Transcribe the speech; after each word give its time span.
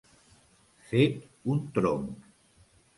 Fet 0.93 1.21
un 1.55 1.63
tronc. 1.79 2.29